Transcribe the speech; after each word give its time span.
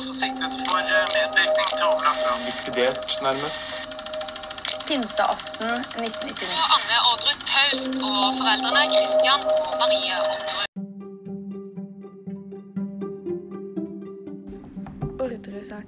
også 0.00 0.12
siktet 0.22 0.52
for 0.68 0.78
eh, 0.96 1.06
medvirkning 1.16 1.68
til 1.76 1.84
overlagt. 1.90 2.22
Likvidert, 2.46 3.08
nærmest. 3.26 3.60
Pinseaften 4.88 5.70
1999. 5.70 6.56
Anne 6.76 6.96
Ordrud 7.10 7.38
Paust 7.50 7.94
og 8.08 8.22
foreldrene 8.38 8.82
Christian 8.94 9.40
og 9.66 9.74
Marie 9.80 10.16
Ordrud. 10.32 10.59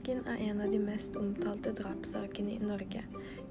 Orderud-saken 0.02 0.26
er 0.26 0.50
en 0.50 0.60
av 0.60 0.70
de 0.70 0.78
mest 0.82 1.16
omtalte 1.16 1.70
drapssakene 1.78 2.56
i 2.56 2.58
Norge. 2.58 3.04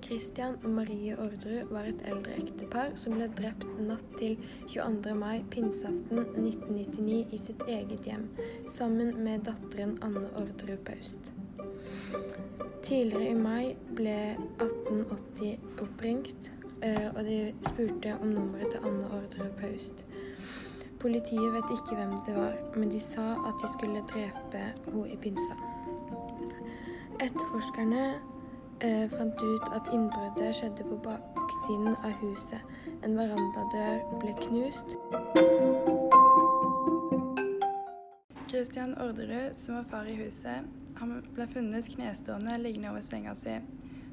Christian 0.04 0.58
og 0.66 0.74
Marie 0.76 1.16
Orderud 1.16 1.72
var 1.72 1.88
et 1.88 2.02
eldre 2.04 2.34
ektepar 2.42 2.92
som 3.00 3.16
ble 3.16 3.30
drept 3.38 3.70
natt 3.80 4.04
til 4.20 4.36
22. 4.68 5.14
mai, 5.16 5.46
pinseaften 5.54 6.20
1999, 6.20 7.22
i 7.32 7.40
sitt 7.40 7.64
eget 7.68 8.04
hjem, 8.10 8.28
sammen 8.68 9.16
med 9.24 9.46
datteren 9.48 9.96
Anne 10.04 10.28
Orderud 10.42 10.84
Paust. 10.84 11.32
Tidligere 12.84 13.32
i 13.32 13.40
mai 13.40 13.72
ble 13.96 14.20
1880 14.60 15.56
oppringt, 15.86 16.52
eh, 16.82 17.08
og 17.16 17.24
de 17.24 17.54
spurte 17.70 18.18
om 18.20 18.36
nummeret 18.36 18.76
til 18.76 18.90
Anne 18.92 19.08
Orderud 19.08 19.56
Paust. 19.62 20.04
Politiet 21.00 21.54
vet 21.56 21.78
ikke 21.78 21.96
hvem 21.96 22.18
det 22.28 22.36
var, 22.36 22.60
men 22.76 22.92
de 22.92 23.00
sa 23.00 23.38
at 23.40 23.62
de 23.64 23.72
skulle 23.78 24.04
drepe 24.12 24.72
henne 24.92 25.08
i 25.08 25.22
pinsa. 25.22 25.71
Etterforskerne 27.22 28.06
eh, 28.82 29.10
fant 29.10 29.42
ut 29.42 29.68
at 29.76 29.90
innbruddet 29.94 30.56
skjedde 30.58 30.86
på 30.90 30.96
baksiden 31.06 31.94
av 31.94 32.16
huset. 32.24 32.64
En 33.06 33.14
verandadør 33.14 34.02
ble 34.24 34.34
knust. 34.40 34.96
Christian 38.50 38.98
Orderud, 38.98 39.54
som 39.58 39.78
var 39.78 39.86
far 39.92 40.10
i 40.10 40.18
huset, 40.18 40.66
han 40.98 41.14
ble 41.36 41.48
funnet 41.54 41.94
knestående 41.94 42.58
liggende 42.58 42.90
over 42.90 43.06
senga 43.06 43.38
si. 43.38 43.60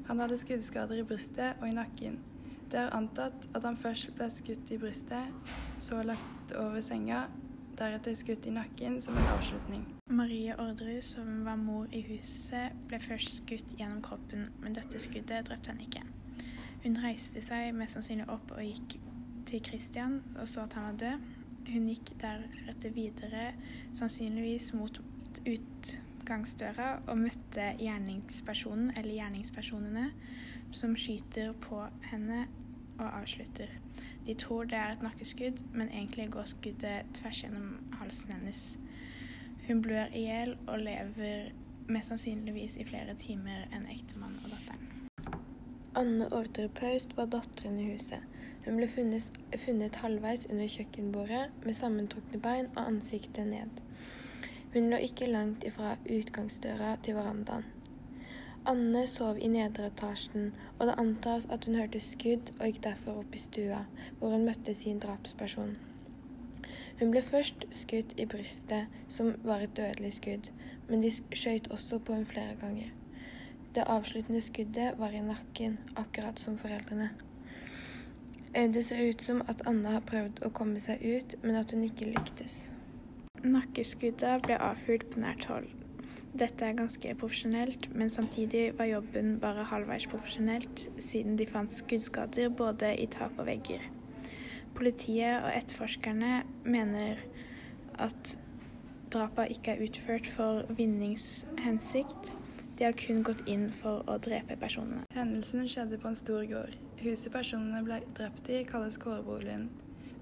Han 0.07 0.21
hadde 0.21 0.37
skuddskader 0.37 1.01
i 1.01 1.05
brystet 1.09 1.57
og 1.61 1.67
i 1.67 1.75
nakken. 1.75 2.21
Det 2.69 2.77
er 2.83 2.93
antatt 2.93 3.49
at 3.57 3.65
han 3.65 3.77
først 3.77 4.13
ble 4.17 4.29
skutt 4.29 4.69
i 4.69 4.77
brystet, 4.77 5.33
så 5.81 6.03
lagt 6.05 6.53
over 6.53 6.81
senga, 6.85 7.25
deretter 7.73 8.13
skutt 8.13 8.45
i 8.45 8.53
nakken 8.53 9.01
som 9.01 9.17
en 9.17 9.33
avslutning. 9.33 9.95
Marie 10.11 10.55
Orderud, 10.57 11.01
som 11.01 11.45
var 11.45 11.55
mor 11.55 11.87
i 11.93 11.99
huset, 12.01 12.73
ble 12.89 12.97
først 12.97 13.43
skutt 13.43 13.75
gjennom 13.77 13.99
kroppen, 14.01 14.47
men 14.57 14.73
dette 14.73 14.97
skuddet 15.01 15.45
drepte 15.45 15.69
henne 15.69 15.85
ikke. 15.85 16.01
Hun 16.81 16.97
reiste 17.03 17.43
seg 17.45 17.75
mest 17.77 17.93
sannsynlig 17.93 18.25
opp 18.33 18.49
og 18.55 18.63
gikk 18.65 18.95
til 19.49 19.61
Christian 19.67 20.19
og 20.33 20.47
så 20.49 20.63
at 20.65 20.77
han 20.79 20.87
var 20.87 20.97
død. 21.03 21.27
Hun 21.69 21.85
gikk 21.91 22.15
deretter 22.23 22.95
videre, 22.95 23.43
sannsynligvis 23.93 24.71
mot 24.73 24.97
utgangsdøra, 25.43 26.89
og 27.05 27.21
møtte 27.27 27.69
gjerningspersonen 27.77 28.95
eller 28.95 29.13
gjerningspersonene, 29.19 30.07
som 30.73 30.97
skyter 30.97 31.53
på 31.67 31.83
henne 32.09 32.47
og 32.97 33.07
avslutter. 33.11 33.77
De 34.25 34.33
tror 34.33 34.65
det 34.65 34.81
er 34.81 34.95
et 34.95 35.05
nakkeskudd, 35.05 35.61
men 35.69 35.93
egentlig 35.93 36.31
går 36.33 36.49
skuddet 36.49 37.13
tvers 37.13 37.45
gjennom 37.45 37.75
halsen 38.01 38.33
hennes. 38.39 38.63
Hun 39.69 39.81
blør 39.85 40.07
i 40.17 40.23
hjel 40.25 40.55
og 40.65 40.79
lever 40.81 41.51
mest 41.93 42.09
sannsynligvis 42.09 42.79
i 42.81 42.85
flere 42.87 43.13
timer 43.21 43.67
enn 43.69 43.83
ektemann 43.93 44.39
og 44.41 44.47
datteren. 44.49 44.87
Anne 45.99 46.25
Orderud 46.33 46.71
Paust 46.79 47.11
var 47.17 47.27
datteren 47.29 47.75
i 47.77 47.83
huset. 47.91 48.23
Hun 48.63 48.79
ble 48.79 48.87
funnet, 48.89 49.27
funnet 49.61 49.99
halvveis 50.01 50.47
under 50.49 50.71
kjøkkenbordet 50.73 51.43
med 51.67 51.77
sammentrukne 51.77 52.39
bein 52.41 52.71
og 52.71 52.81
ansiktet 52.87 53.45
ned. 53.51 53.83
Hun 54.73 54.89
lå 54.89 55.03
ikke 55.05 55.29
langt 55.29 55.67
ifra 55.69 55.91
utgangsdøra 56.17 56.95
til 57.05 57.19
verandaen. 57.19 57.67
Anne 58.73 59.03
sov 59.07 59.37
i 59.37 59.51
nedre 59.53 59.91
etasjen, 59.91 60.49
og 60.79 60.89
det 60.89 60.97
antas 60.97 61.45
at 61.53 61.69
hun 61.69 61.77
hørte 61.77 62.01
skudd 62.01 62.55
og 62.57 62.65
gikk 62.65 62.81
derfor 62.89 63.21
opp 63.21 63.37
i 63.37 63.43
stua, 63.45 63.83
hvor 64.17 64.33
hun 64.33 64.49
møtte 64.49 64.73
sin 64.73 64.97
drapsperson. 65.05 65.77
Hun 66.99 67.11
ble 67.11 67.21
først 67.23 67.63
skutt 67.71 68.13
i 68.19 68.25
brystet, 68.27 68.87
som 69.07 69.31
var 69.43 69.63
et 69.63 69.75
dødelig 69.77 70.13
skudd, 70.17 70.49
men 70.89 71.03
de 71.03 71.11
skjøt 71.11 71.69
også 71.71 71.99
på 72.03 72.17
henne 72.17 72.27
flere 72.27 72.57
ganger. 72.59 72.89
Det 73.75 73.85
avsluttende 73.87 74.41
skuddet 74.41 74.97
var 74.99 75.13
i 75.15 75.21
nakken, 75.23 75.77
akkurat 75.95 76.39
som 76.39 76.57
foreldrene. 76.57 77.09
Det 78.53 78.85
ser 78.85 79.09
ut 79.09 79.21
som 79.23 79.41
at 79.47 79.61
Anna 79.69 79.93
har 79.95 80.03
prøvd 80.09 80.41
å 80.43 80.49
komme 80.49 80.81
seg 80.83 81.03
ut, 81.05 81.35
men 81.43 81.55
at 81.55 81.71
hun 81.71 81.85
ikke 81.87 82.09
lyktes. 82.09 82.65
Nakkeskuddet 83.45 84.43
ble 84.43 84.57
avfyrt 84.59 85.05
på 85.13 85.21
nært 85.23 85.45
hold. 85.47 85.69
Dette 86.39 86.65
er 86.65 86.75
ganske 86.77 87.13
profesjonelt, 87.21 87.87
men 87.95 88.09
samtidig 88.09 88.73
var 88.77 88.89
jobben 88.89 89.37
bare 89.39 89.63
halvveis 89.71 90.09
profesjonelt, 90.11 90.89
siden 90.99 91.39
de 91.39 91.47
fant 91.47 91.73
skuddskader 91.73 92.49
både 92.49 92.91
i 92.99 93.07
tak 93.07 93.39
og 93.39 93.47
vegger. 93.47 93.87
Politiet 94.79 95.43
og 95.43 95.51
etterforskerne 95.51 96.43
mener 96.63 97.19
at 97.99 98.37
drapene 99.11 99.49
ikke 99.51 99.73
er 99.73 99.83
utført 99.83 100.29
for 100.31 100.63
vinningshensikt. 100.77 102.37
De 102.79 102.85
har 102.87 102.95
kun 102.95 103.19
gått 103.27 103.41
inn 103.51 103.65
for 103.75 104.05
å 104.07 104.15
drepe 104.23 104.55
personene. 104.61 105.03
Hendelsen 105.11 105.67
skjedde 105.67 105.99
på 105.99 106.07
en 106.07 106.15
stor 106.15 106.45
gård. 106.47 106.77
Huset 107.03 107.33
personene 107.33 107.83
ble 107.83 107.99
drept 108.15 108.47
i, 108.47 108.61
kalles 108.69 108.95
kåreboligen. 109.03 109.67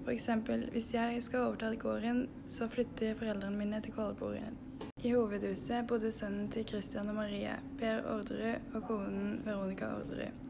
F.eks. 0.02 0.26
hvis 0.72 0.90
jeg 0.94 1.22
skal 1.22 1.52
overta 1.52 1.70
gården, 1.78 2.24
så 2.50 2.66
flytter 2.72 3.14
foreldrene 3.20 3.62
mine 3.62 3.78
til 3.84 3.94
kåreboligen. 3.94 4.58
I 5.04 5.14
hovedhuset 5.14 5.86
bodde 5.86 6.10
sønnen 6.10 6.50
til 6.50 6.66
Christian 6.66 7.06
og 7.06 7.14
Marie, 7.20 7.54
Per 7.78 8.02
Orderud 8.10 8.74
og 8.74 8.82
konen 8.90 9.40
Veronica 9.46 9.94
Orderud. 10.00 10.47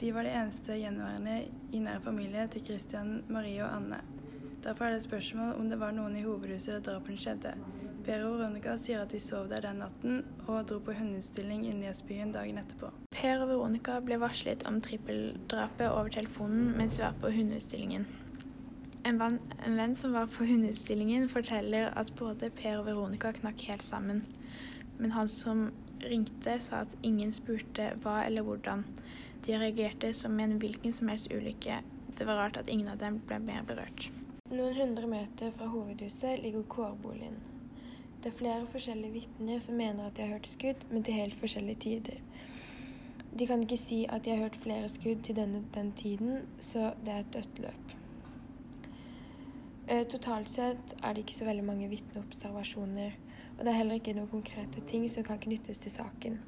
De 0.00 0.12
var 0.12 0.26
de 0.26 0.32
eneste 0.36 0.74
gjenværende 0.76 1.38
i 1.72 1.78
nær 1.80 2.02
familie 2.04 2.42
til 2.52 2.64
Christian, 2.64 3.22
Marie 3.32 3.62
og 3.64 3.76
Anne. 3.76 4.02
Derfor 4.64 4.84
er 4.84 4.92
det 4.92 5.02
spørsmål 5.02 5.54
om 5.56 5.70
det 5.70 5.78
var 5.80 5.94
noen 5.96 6.18
i 6.20 6.24
hovedhuset 6.26 6.74
da 6.74 6.80
drapene 6.90 7.16
skjedde. 7.16 7.54
Per 8.04 8.24
og 8.26 8.36
Veronica 8.36 8.74
sier 8.76 9.00
at 9.06 9.14
de 9.14 9.20
sov 9.24 9.48
der 9.48 9.64
den 9.64 9.80
natten, 9.80 10.20
og 10.44 10.68
dro 10.68 10.82
på 10.84 10.92
hundeutstilling 10.98 11.64
i 11.66 11.72
Nesbyen 11.78 12.34
dagen 12.34 12.60
etterpå. 12.60 12.92
Per 13.16 13.40
og 13.40 13.48
Veronica 13.54 13.96
ble 14.04 14.20
varslet 14.20 14.68
om 14.68 14.82
trippeldrapet 14.84 15.88
over 15.88 16.12
telefonen 16.12 16.74
mens 16.76 17.00
de 17.00 17.06
var 17.06 17.16
på 17.22 17.32
hundeutstillingen. 17.32 18.04
En, 19.08 19.22
en 19.22 19.80
venn 19.80 19.96
som 19.96 20.12
var 20.12 20.28
på 20.28 20.44
hundeutstillingen, 20.44 21.28
forteller 21.32 21.88
at 21.96 22.12
både 22.20 22.52
Per 22.52 22.82
og 22.82 22.90
Veronica 22.90 23.32
knakk 23.40 23.64
helt 23.70 23.86
sammen. 23.86 24.26
Men 24.98 25.12
han 25.12 25.28
som 25.28 25.70
ringte, 26.00 26.58
sa 26.60 26.84
at 26.84 26.96
ingen 27.02 27.32
spurte 27.32 27.92
hva 28.04 28.22
eller 28.24 28.46
hvordan. 28.46 28.84
De 29.46 29.58
reagerte 29.58 30.12
som 30.14 30.40
i 30.40 30.44
en 30.44 30.58
hvilken 30.60 30.92
som 30.92 31.08
helst 31.12 31.32
ulykke. 31.32 31.82
Det 32.16 32.24
var 32.26 32.40
rart 32.40 32.56
at 32.56 32.68
ingen 32.68 32.88
av 32.88 32.98
dem 32.98 33.20
ble 33.28 33.38
mer 33.42 33.66
berørt. 33.66 34.08
Noen 34.50 34.76
hundre 34.78 35.08
meter 35.10 35.50
fra 35.52 35.66
hovedhuset 35.66 36.40
ligger 36.42 36.62
kårboligen. 36.70 37.36
Det 38.22 38.30
er 38.32 38.38
flere 38.38 38.66
forskjellige 38.70 39.12
vitner 39.12 39.58
som 39.62 39.76
mener 39.78 40.06
at 40.06 40.16
de 40.16 40.22
har 40.24 40.36
hørt 40.36 40.48
skudd, 40.48 40.86
men 40.90 41.04
til 41.04 41.18
helt 41.18 41.36
forskjellige 41.38 41.82
tider. 41.84 42.22
De 43.38 43.46
kan 43.46 43.62
ikke 43.62 43.76
si 43.76 44.04
at 44.08 44.24
de 44.24 44.32
har 44.32 44.40
hørt 44.46 44.56
flere 44.56 44.88
skudd 44.88 45.22
til 45.22 45.36
denne, 45.36 45.60
den 45.74 45.92
tiden, 45.92 46.46
så 46.60 46.92
det 47.04 47.12
er 47.12 47.20
et 47.24 47.34
dødt 47.34 47.58
løp. 47.66 47.92
Eh, 49.88 50.06
totalt 50.10 50.48
sett 50.50 50.94
er 51.02 51.12
det 51.12 51.26
ikke 51.26 51.36
så 51.36 51.44
veldig 51.46 51.64
mange 51.64 51.88
vitneobservasjoner, 51.92 53.18
og 53.56 53.64
det 53.64 53.72
er 53.72 53.80
heller 53.80 54.00
ikke 54.00 54.14
noen 54.16 54.30
konkrete 54.30 54.82
ting 54.90 55.08
som 55.10 55.24
kan 55.26 55.40
knyttes 55.40 55.80
til 55.82 55.92
saken. 55.92 56.38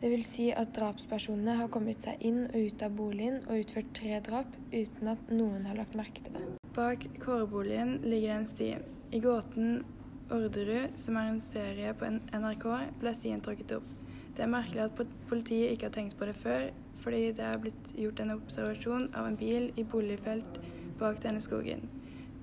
Det 0.00 0.08
vil 0.08 0.22
si 0.24 0.46
at 0.56 0.70
drapspersonene 0.72 1.58
har 1.58 1.68
kommet 1.68 2.00
seg 2.06 2.22
inn 2.24 2.46
og 2.46 2.56
ut 2.56 2.82
av 2.86 2.94
boligen 2.96 3.42
og 3.42 3.58
utført 3.60 3.90
tre 3.98 4.16
drap 4.24 4.54
uten 4.72 5.10
at 5.12 5.32
noen 5.34 5.66
har 5.68 5.76
lagt 5.76 5.98
merke 5.98 6.24
til 6.24 6.38
det. 6.38 6.44
Bak 6.72 7.04
kåreboligen 7.20 7.98
ligger 8.06 8.30
det 8.30 8.36
en 8.38 8.48
sti. 8.48 8.70
I 9.12 9.20
gåten 9.20 9.82
Orderud, 10.30 10.94
som 10.96 11.18
er 11.18 11.28
en 11.28 11.42
serie 11.42 11.92
på 11.98 12.08
NRK, 12.08 12.66
ble 13.02 13.12
stien 13.18 13.42
tråkket 13.44 13.74
opp. 13.76 13.88
Det 14.36 14.46
er 14.46 14.52
merkelig 14.54 14.86
at 14.86 15.02
politiet 15.28 15.74
ikke 15.74 15.90
har 15.90 15.96
tenkt 15.98 16.16
på 16.16 16.30
det 16.30 16.36
før, 16.38 16.70
fordi 17.02 17.32
det 17.36 17.44
er 17.44 17.60
blitt 17.60 17.92
gjort 17.98 18.22
en 18.22 18.36
observasjon 18.38 19.08
av 19.18 19.26
en 19.26 19.38
bil 19.40 19.68
i 19.76 19.84
boligfelt 19.84 20.60
bak 21.00 21.20
denne 21.24 21.42
skogen. 21.44 21.88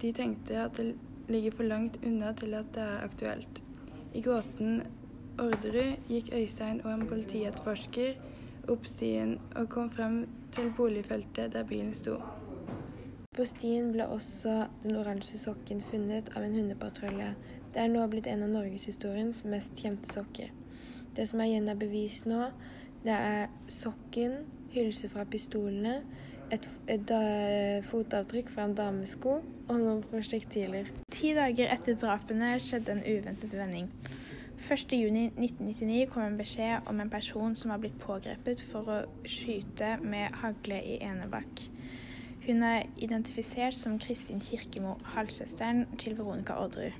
De 0.01 0.11
tenkte 0.13 0.59
at 0.61 0.77
det 0.77 0.91
ligger 1.27 1.51
for 1.51 1.63
langt 1.63 1.99
unna 2.05 2.33
til 2.33 2.53
at 2.57 2.71
det 2.75 2.83
er 2.83 3.03
aktuelt. 3.03 3.61
I 4.13 4.21
gåten 4.21 4.81
Orderud 5.39 6.09
gikk 6.09 6.31
Øystein 6.33 6.81
og 6.85 6.93
en 6.93 7.07
politietterforsker 7.07 8.15
opp 8.71 8.87
stien 8.89 9.37
og 9.55 9.69
kom 9.69 9.91
frem 9.93 10.23
til 10.55 10.71
boligfeltet 10.77 11.53
der 11.53 11.67
bilen 11.67 11.93
sto. 11.95 12.17
På 13.37 13.45
stien 13.45 13.91
ble 13.93 14.07
også 14.09 14.63
den 14.81 14.97
oransje 14.97 15.37
sokken 15.37 15.83
funnet 15.85 16.31
av 16.33 16.41
en 16.41 16.55
hundepatrulje. 16.57 17.35
Det 17.73 17.83
er 17.83 17.91
nå 17.91 18.07
blitt 18.09 18.25
en 18.31 18.47
av 18.47 18.49
norgeshistoriens 18.49 19.43
mest 19.45 19.77
kjente 19.77 20.09
sokker. 20.09 20.49
Det 21.13 21.27
som 21.29 21.43
er 21.43 21.51
igjen 21.51 21.69
av 21.69 21.77
bevis 21.77 22.23
nå, 22.25 22.47
det 23.03 23.13
er 23.13 23.51
sokken, 23.69 24.39
hylse 24.73 25.09
fra 25.13 25.27
pistolene, 25.29 25.99
et, 26.51 26.67
et, 26.87 27.11
et 27.11 27.87
fotavtrykk 27.87 28.51
fra 28.53 28.67
en 28.67 28.75
damesko 28.77 29.39
og 29.41 29.75
noen 29.75 30.03
prosjektiler. 30.07 30.89
Ti 31.13 31.33
dager 31.37 31.73
etter 31.73 31.97
drapene 31.99 32.55
skjedde 32.63 32.95
en 32.95 33.03
uventet 33.05 33.55
vending. 33.57 33.91
1.6.1999 34.57 36.07
kom 36.11 36.23
en 36.25 36.37
beskjed 36.39 36.87
om 36.89 36.99
en 36.99 37.11
person 37.11 37.55
som 37.55 37.71
var 37.71 37.81
blitt 37.83 37.97
pågrepet 38.01 38.63
for 38.65 38.89
å 38.89 38.97
skyte 39.29 39.95
med 40.01 40.33
hagle 40.41 40.79
i 40.81 40.97
Enebakk. 41.05 41.67
Hun 42.47 42.63
er 42.63 42.87
identifisert 42.95 43.75
som 43.77 43.99
Kristin 44.01 44.41
Kirkemo, 44.43 44.95
halvsøsteren 45.13 45.85
til 45.99 46.17
Veronica 46.17 46.57
Orderud. 46.63 46.95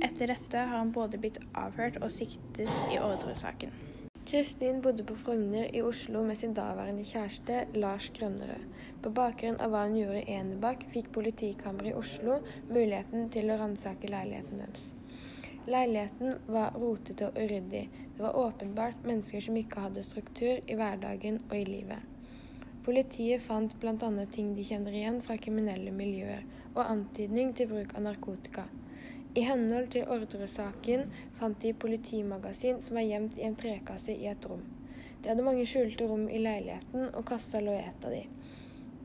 Etter 0.00 0.32
dette 0.32 0.64
har 0.70 0.80
hun 0.80 0.92
både 0.94 1.20
blitt 1.20 1.40
avhørt 1.58 2.00
og 2.00 2.12
siktet 2.14 2.70
i 2.90 2.98
Orderud-saken. 2.98 3.89
Kristin 4.26 4.82
bodde 4.82 5.04
på 5.04 5.16
Frogner 5.16 5.76
i 5.76 5.82
Oslo 5.82 6.22
med 6.22 6.38
sin 6.38 6.52
daværende 6.54 7.04
kjæreste 7.04 7.64
Lars 7.74 8.10
Grønnerød. 8.18 8.66
På 9.02 9.10
bakgrunn 9.16 9.56
av 9.64 9.72
hva 9.72 9.86
hun 9.86 9.96
gjorde 9.96 10.20
i 10.20 10.34
Enebakk, 10.36 10.84
fikk 10.92 11.08
politikammeret 11.16 11.90
i 11.90 11.96
Oslo 11.98 12.36
muligheten 12.68 13.30
til 13.32 13.50
å 13.50 13.56
ransake 13.58 14.10
leiligheten 14.12 14.60
deres. 14.60 14.84
Leiligheten 15.66 16.36
var 16.52 16.76
rotete 16.76 17.30
og 17.30 17.40
uryddig. 17.40 17.82
Det 18.16 18.22
var 18.22 18.36
åpenbart 18.36 19.08
mennesker 19.08 19.44
som 19.48 19.56
ikke 19.56 19.86
hadde 19.86 20.04
struktur 20.04 20.60
i 20.60 20.76
hverdagen 20.76 21.40
og 21.48 21.56
i 21.56 21.64
livet. 21.68 22.04
Politiet 22.84 23.42
fant 23.44 23.74
bl.a. 23.80 24.10
ting 24.32 24.54
de 24.56 24.68
kjenner 24.68 24.94
igjen 24.96 25.20
fra 25.24 25.40
kriminelle 25.40 25.92
miljøer, 25.96 26.44
og 26.74 26.84
antydning 26.84 27.56
til 27.56 27.72
bruk 27.72 27.96
av 27.96 28.06
narkotika. 28.06 28.68
I 29.34 29.44
henhold 29.46 29.92
til 29.94 30.08
Orderud-saken 30.10 31.04
fant 31.38 31.60
de 31.62 31.70
politimagasin 31.78 32.80
som 32.82 32.96
var 32.98 33.06
gjemt 33.06 33.36
i 33.38 33.44
en 33.46 33.54
trekasse 33.58 34.10
i 34.10 34.26
et 34.26 34.46
rom. 34.50 34.64
De 35.22 35.30
hadde 35.30 35.44
mange 35.46 35.66
skjulte 35.70 36.08
rom 36.10 36.24
i 36.26 36.40
leiligheten, 36.42 37.12
og 37.14 37.28
kassa 37.28 37.60
lå 37.62 37.76
i 37.76 37.84
et 37.84 38.06
av 38.08 38.16
de. 38.16 38.24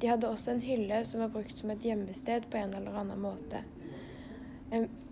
De 0.02 0.10
hadde 0.10 0.32
også 0.32 0.56
en 0.56 0.64
hylle 0.66 1.04
som 1.06 1.22
var 1.22 1.30
brukt 1.36 1.62
som 1.62 1.70
et 1.70 1.86
gjemmested 1.86 2.50
på 2.50 2.58
en 2.58 2.74
eller 2.74 2.98
annen 3.04 3.22
måte. 3.22 3.62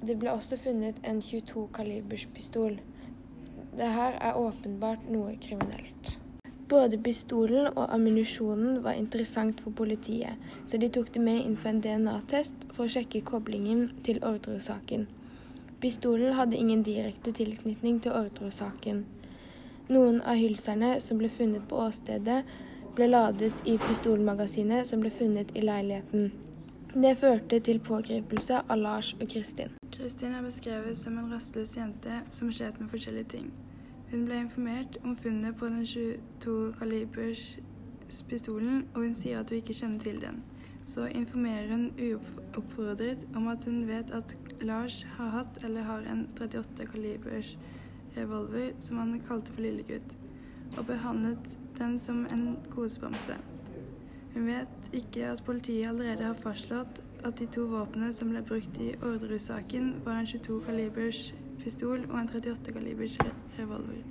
Det 0.02 0.18
ble 0.18 0.34
også 0.34 0.58
funnet 0.60 0.98
en 1.08 1.22
22 1.22 1.68
kalibers 1.78 2.26
pistol. 2.34 2.80
Det 3.78 3.94
her 3.94 4.18
er 4.18 4.40
åpenbart 4.40 5.06
noe 5.14 5.38
kriminelt. 5.42 6.18
Både 6.70 6.98
pistolen 6.98 7.68
og 7.74 7.90
ammunisjonen 7.94 8.78
var 8.84 8.96
interessant 9.00 9.60
for 9.62 9.76
politiet, 9.76 10.40
så 10.66 10.80
de 10.80 10.90
tok 10.90 11.12
det 11.14 11.22
med 11.22 11.42
inn 11.44 11.58
for 11.60 11.74
en 11.74 11.82
DNA-test 11.84 12.70
for 12.72 12.86
å 12.86 12.94
sjekke 12.94 13.24
koblingen 13.28 13.90
til 14.08 14.22
Orderud-saken. 14.24 15.08
Pistolen 15.84 16.38
hadde 16.38 16.56
ingen 16.56 16.86
direkte 16.88 17.34
tilknytning 17.36 18.00
til 18.04 18.16
Orderud-saken. 18.16 19.04
Noen 19.92 20.22
av 20.24 20.40
hylserne 20.40 20.94
som 21.04 21.20
ble 21.20 21.28
funnet 21.30 21.68
på 21.68 21.82
åstedet, 21.84 22.40
ble 22.96 23.10
ladet 23.10 23.60
i 23.68 23.76
pistolmagasinet 23.82 24.88
som 24.88 25.04
ble 25.04 25.12
funnet 25.12 25.52
i 25.58 25.66
leiligheten. 25.66 26.32
Det 26.94 27.18
førte 27.18 27.60
til 27.60 27.82
pågripelse 27.84 28.62
av 28.70 28.80
Lars 28.80 29.12
og 29.20 29.28
Kristin. 29.34 29.76
Kristin 29.92 30.36
er 30.38 30.46
beskrevet 30.46 30.98
som 30.98 31.18
en 31.20 31.32
rastløs 31.34 31.76
jente 31.76 32.22
som 32.32 32.52
slet 32.54 32.80
med 32.80 32.92
forskjellige 32.94 33.32
ting. 33.36 33.48
Hun 34.14 34.26
ble 34.26 34.36
informert 34.44 34.98
om 35.04 35.16
funnet 35.18 35.56
på 35.58 35.66
den 35.66 35.86
22 35.86 36.74
kalibers 36.78 37.40
pistolen, 38.30 38.84
og 38.94 39.00
hun 39.02 39.16
sier 39.18 39.40
at 39.40 39.50
hun 39.50 39.58
ikke 39.58 39.74
kjenner 39.74 40.04
til 40.04 40.20
den. 40.22 40.44
Så 40.86 41.08
informerer 41.10 41.72
hun 41.72 41.88
uoppfordret 41.98 43.26
om 43.34 43.48
at 43.50 43.66
hun 43.66 43.88
vet 43.88 44.14
at 44.14 44.36
Lars 44.62 45.00
har 45.18 45.34
hatt 45.34 45.64
eller 45.66 45.90
har 45.90 46.06
en 46.12 46.28
38 46.30 46.86
kalibers 46.92 47.58
revolver 48.18 48.70
som 48.80 49.02
han 49.02 49.18
kalte 49.28 49.52
for 49.52 49.66
Lillegutt, 49.66 50.14
og 50.78 50.86
behandlet 50.86 51.58
den 51.80 51.98
som 52.00 52.28
en 52.30 52.58
kosebamse. 52.70 53.40
Hun 54.36 54.46
vet 54.46 54.94
ikke 54.94 55.26
at 55.32 55.42
politiet 55.46 55.90
allerede 55.90 56.30
har 56.30 56.44
fastslått 56.46 57.02
at 57.26 57.40
de 57.42 57.50
to 57.50 57.66
våpnene 57.66 58.14
som 58.14 58.30
ble 58.30 58.46
brukt 58.46 58.78
i 58.78 58.94
Orderud-saken, 59.02 59.96
var 60.06 60.22
en 60.22 60.30
22 60.38 60.62
kalibers 60.70 61.32
pistol 61.64 62.04
og 62.10 62.20
en 62.20 62.30
38 62.30 62.76
kalibers 62.76 63.18
revolver. 63.60 64.04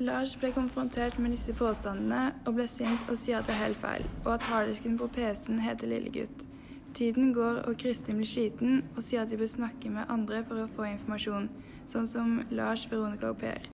Lars 0.00 0.36
ble 0.40 0.48
konfrontert 0.56 1.18
med 1.20 1.34
disse 1.34 1.52
påstandene 1.52 2.30
og 2.48 2.54
ble 2.56 2.64
sint 2.72 3.10
og 3.12 3.18
sier 3.20 3.40
at 3.40 3.48
det 3.48 3.52
er 3.52 3.66
helt 3.66 3.80
feil, 3.82 4.06
og 4.24 4.30
at 4.34 4.46
harddisken 4.48 4.94
på 4.98 5.10
PC-en 5.12 5.60
heter 5.60 5.90
Lillegutt. 5.90 6.46
Tiden 6.94 7.34
går 7.36 7.60
og 7.68 7.76
Kristin 7.78 8.16
blir 8.16 8.30
sliten 8.30 8.80
og 8.94 9.02
sier 9.04 9.22
at 9.22 9.30
de 9.30 9.36
bør 9.36 9.50
snakke 9.52 9.92
med 9.92 10.08
andre 10.08 10.40
for 10.48 10.62
å 10.62 10.70
få 10.76 10.88
informasjon, 10.88 11.50
sånn 11.92 12.08
som 12.08 12.32
Lars, 12.50 12.86
Veronica 12.90 13.34
og 13.34 13.38
Per. 13.44 13.68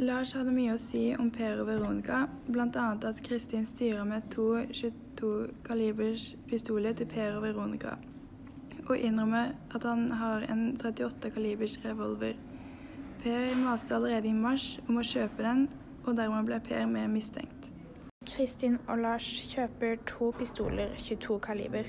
Lars 0.00 0.32
hadde 0.34 0.56
mye 0.56 0.72
å 0.74 0.80
si 0.80 1.04
om 1.20 1.28
Per 1.30 1.60
og 1.60 1.68
Veronica, 1.68 2.24
bl.a. 2.48 2.88
at 2.96 3.22
Kristin 3.28 3.68
styrer 3.68 4.08
med 4.08 4.32
to 4.32 4.48
22 4.72 5.36
kalibers 5.68 6.32
pistoler 6.48 6.96
til 6.96 7.12
Per 7.12 7.36
og 7.36 7.44
Veronica 7.44 7.98
og 8.88 8.98
innrømmer 8.98 9.54
at 9.74 9.84
han 9.88 10.10
har 10.10 10.44
en 10.52 10.66
38 10.84 11.30
kalibers 11.30 11.78
revolver. 11.84 12.34
Per 13.22 13.56
maste 13.56 13.94
allerede 13.94 14.28
i 14.28 14.36
mars 14.36 14.80
om 14.88 14.98
å 15.00 15.06
kjøpe 15.06 15.42
den, 15.42 15.68
og 16.04 16.16
dermed 16.16 16.44
ble 16.48 16.60
Per 16.60 16.86
mer 16.86 17.08
mistenkt. 17.08 17.70
Kristin 18.28 18.78
og 18.88 18.98
Lars 18.98 19.24
kjøper 19.52 19.96
to 20.08 20.30
pistoler 20.38 20.92
22 20.98 21.38
kaliber. 21.44 21.88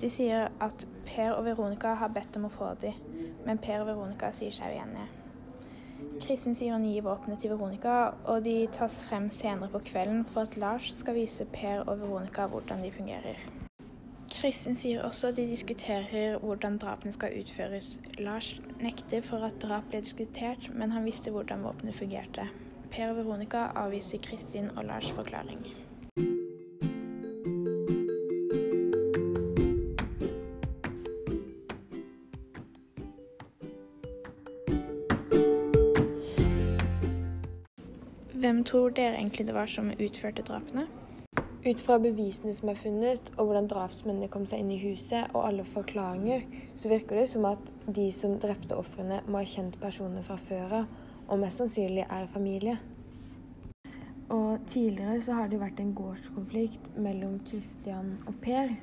De 0.00 0.08
sier 0.10 0.48
at 0.60 0.86
Per 1.06 1.32
og 1.32 1.44
Veronica 1.44 1.94
har 1.94 2.12
bedt 2.12 2.36
om 2.36 2.48
å 2.48 2.52
få 2.52 2.72
dem, 2.80 2.96
men 3.46 3.60
Per 3.60 3.82
og 3.82 3.90
Veronica 3.92 4.32
sier 4.32 4.52
seg 4.52 4.76
uenige. 4.76 5.08
Kristin 6.22 6.54
sier 6.54 6.74
hun 6.74 6.86
gir 6.86 7.04
våpenet 7.06 7.40
til 7.42 7.52
Veronica, 7.54 8.14
og 8.24 8.44
de 8.44 8.66
tas 8.72 9.02
frem 9.08 9.28
senere 9.30 9.70
på 9.72 9.84
kvelden 9.92 10.24
for 10.24 10.46
at 10.46 10.56
Lars 10.56 10.92
skal 10.98 11.18
vise 11.18 11.48
Per 11.52 11.84
og 11.86 12.00
Veronica 12.00 12.48
hvordan 12.50 12.82
de 12.84 12.94
fungerer. 12.94 13.61
Kristin 14.40 14.74
sier 14.76 15.02
også 15.06 15.28
at 15.28 15.36
de 15.36 15.44
diskuterer 15.46 16.38
hvordan 16.38 16.78
drapene 16.78 17.12
skal 17.12 17.36
utføres. 17.38 18.00
Lars 18.18 18.60
nekter 18.80 19.20
for 19.22 19.44
at 19.46 19.60
drap 19.62 19.84
ble 19.90 20.00
diskutert, 20.02 20.66
men 20.74 20.90
han 20.90 21.04
visste 21.04 21.30
hvordan 21.30 21.62
våpenet 21.62 21.94
fungerte. 21.94 22.48
Per 22.90 23.10
og 23.10 23.16
Veronica 23.16 23.68
avviser 23.78 24.18
Kristin 24.18 24.70
og 24.76 24.84
Lars' 24.84 25.12
forklaring. 25.14 25.62
Hvem 38.42 38.64
tror 38.64 38.88
dere 38.88 39.14
egentlig 39.14 39.46
det 39.46 39.54
var 39.54 39.66
som 39.66 39.94
utførte 39.94 40.42
drapene? 40.42 40.88
Ut 41.62 41.78
fra 41.78 41.94
bevisene 42.02 42.50
som 42.58 42.72
er 42.72 42.78
funnet, 42.78 43.28
og 43.36 43.46
hvordan 43.46 43.68
drapsmennene 43.70 44.26
kom 44.32 44.42
seg 44.50 44.64
inn 44.64 44.72
i 44.74 44.80
huset, 44.82 45.28
og 45.30 45.44
alle 45.46 45.62
forklaringer, 45.62 46.42
så 46.74 46.90
virker 46.90 47.20
det 47.20 47.28
som 47.30 47.46
at 47.46 47.70
de 47.86 48.08
som 48.10 48.34
drepte 48.42 48.74
ofrene, 48.74 49.20
må 49.30 49.38
ha 49.38 49.46
kjent 49.46 49.78
personer 49.78 50.26
fra 50.26 50.34
før 50.40 50.74
av, 50.80 50.88
og 51.28 51.38
mest 51.38 51.62
sannsynlig 51.62 52.02
er 52.08 52.26
familie. 52.32 52.80
Og 54.34 54.66
tidligere 54.66 55.20
så 55.22 55.38
har 55.38 55.52
det 55.52 55.62
vært 55.62 55.78
en 55.84 55.94
gårdskonflikt 55.94 56.96
mellom 56.98 57.38
Christian 57.46 58.16
og 58.26 58.34
Per. 58.42 58.74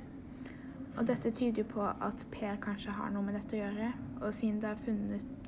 Og 0.95 1.03
dette 1.07 1.35
tyder 1.35 1.67
på 1.67 1.83
at 1.83 2.25
Per 2.31 2.59
kanskje 2.63 2.95
har 2.95 3.11
noe 3.11 3.27
med 3.27 3.35
dette 3.41 3.57
å 3.57 3.63
gjøre. 3.63 3.91
Og 4.21 4.33
siden 4.35 4.63
det 4.63 4.71
har 4.71 4.79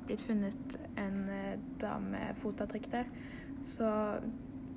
blitt 0.04 0.24
funnet 0.28 0.78
en 1.00 1.20
dame 1.24 1.72
damefotavtrykk 1.80 2.92
der, 2.92 3.12
så 3.64 3.88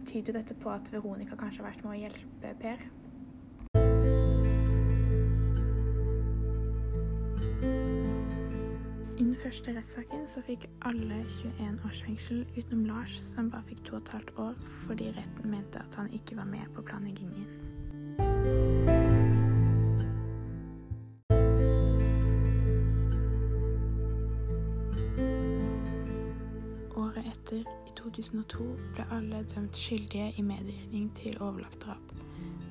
tyder 0.05 0.37
dette 0.37 0.55
på 0.61 0.69
at 0.69 0.91
Veronica 0.93 1.35
kanskje 1.39 1.63
har 1.63 1.71
vært 1.71 1.83
med 1.85 1.91
å 1.95 1.99
hjelpe 2.03 2.53
Per. 2.61 2.85
I 9.15 9.23
den 9.23 9.35
første 9.39 9.73
rettssaken 9.75 10.25
så 10.27 10.43
fikk 10.45 10.67
alle 10.87 11.21
21 11.37 11.85
års 11.87 12.03
fengsel 12.03 12.43
utenom 12.57 12.85
Lars, 12.89 13.15
som 13.23 13.51
bare 13.51 13.63
fikk 13.69 13.85
2 13.91 14.01
15 14.03 14.41
år 14.47 14.57
fordi 14.85 15.11
retten 15.15 15.51
mente 15.51 15.79
at 15.79 16.01
han 16.01 16.11
ikke 16.13 16.37
var 16.41 16.51
med 16.51 16.67
på 16.75 16.83
planleggingen. 16.85 18.74
2002 28.15 28.65
ble 28.95 29.05
alle 29.11 29.41
dømt 29.55 29.77
skyldige 29.77 30.33
i 30.37 30.41
medvirkning 30.41 31.09
til 31.15 31.35
overlagt 31.41 31.81
drap. 31.83 32.13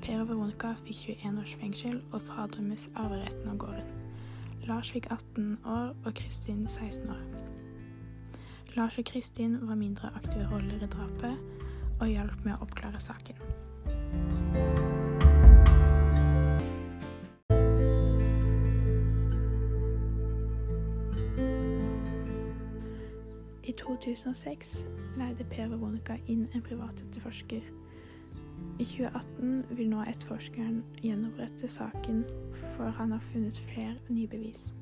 Per 0.02 0.20
og 0.20 0.28
Veronica 0.28 0.72
fikk 0.86 1.02
21 1.20 1.40
års 1.40 1.54
fengsel 1.60 1.98
og 2.12 2.22
fradømmes 2.28 2.86
arveretten 2.96 3.50
av 3.52 3.58
gården. 3.60 3.90
Lars 4.64 4.92
fikk 4.92 5.10
18 5.12 5.58
år 5.64 5.92
og 5.92 6.14
Kristin 6.16 6.64
16 6.68 7.10
år. 7.12 7.20
Lars 8.76 8.98
og 8.98 9.04
Kristin 9.04 9.58
var 9.68 9.76
mindre 9.80 10.12
aktive 10.16 10.48
roller 10.52 10.80
i 10.80 10.88
drapet 10.96 11.36
og 12.00 12.08
hjalp 12.08 12.40
med 12.44 12.56
å 12.56 12.64
oppklare 12.64 13.00
saken. 13.00 13.36
I 23.64 23.72
2006 23.72 24.84
leide 25.16 25.44
Per 25.48 25.68
Veronica 25.68 26.18
inn 26.26 26.48
en 26.52 26.62
privat 26.62 27.00
etterforsker. 27.00 27.64
I 28.78 28.84
2018 28.84 29.64
vil 29.78 29.88
nå 29.88 30.04
etterforskeren 30.04 30.82
gjenopprette 31.00 31.68
saken, 31.68 32.24
for 32.74 32.92
han 32.98 33.14
har 33.16 33.24
funnet 33.32 33.60
flere 33.72 33.96
nye 34.08 34.28
bevis. 34.28 34.74